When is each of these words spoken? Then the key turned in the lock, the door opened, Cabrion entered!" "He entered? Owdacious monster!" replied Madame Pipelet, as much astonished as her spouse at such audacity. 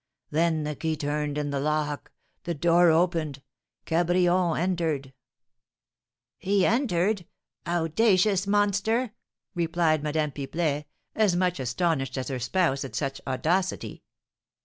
Then 0.31 0.63
the 0.63 0.75
key 0.75 0.95
turned 0.95 1.37
in 1.37 1.51
the 1.51 1.59
lock, 1.59 2.11
the 2.43 2.55
door 2.55 2.89
opened, 2.89 3.43
Cabrion 3.85 4.57
entered!" 4.59 5.13
"He 6.39 6.65
entered? 6.65 7.27
Owdacious 7.67 8.47
monster!" 8.47 9.11
replied 9.53 10.01
Madame 10.01 10.31
Pipelet, 10.31 10.85
as 11.13 11.35
much 11.35 11.59
astonished 11.59 12.17
as 12.17 12.29
her 12.29 12.39
spouse 12.39 12.83
at 12.83 12.95
such 12.95 13.21
audacity. 13.27 14.01